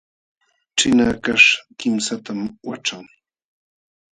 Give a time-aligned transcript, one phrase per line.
[0.77, 1.47] Ćhina hakaśh
[1.79, 3.05] kimsatam waćhan.